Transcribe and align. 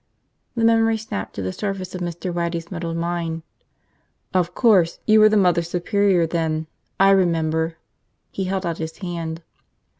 The 0.55 0.63
memory 0.65 0.97
snapped 0.97 1.35
to 1.35 1.43
the 1.43 1.53
surface 1.53 1.93
of 1.93 2.01
Mr. 2.01 2.33
Waddy's 2.33 2.71
muddled 2.71 2.97
mind. 2.97 3.43
"Of 4.33 4.55
course! 4.55 4.97
You 5.05 5.19
were 5.19 5.29
the 5.29 5.37
Mother 5.37 5.61
Superior 5.61 6.25
then! 6.25 6.65
I 6.99 7.11
remember!" 7.11 7.77
He 8.31 8.45
held 8.45 8.65
out 8.65 8.79
his 8.79 8.97
hand. 8.97 9.43